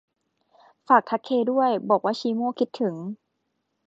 [0.87, 2.95] ฝากทักเคด้วย บอกว่าชีโม่คิดถึง